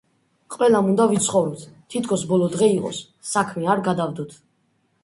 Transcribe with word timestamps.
ყველამ 0.53 0.87
უნდა 0.93 1.05
ვიცხოვროთ, 1.11 1.67
თითქოს 1.95 2.25
ბოლო 2.33 2.49
დღე 2.57 2.71
იყოს! 2.81 3.05
საქმე 3.35 3.73
არ 3.77 3.87
გადავდოთ! 3.91 4.37